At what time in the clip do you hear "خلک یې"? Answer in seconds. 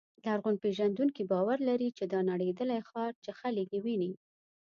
3.39-3.79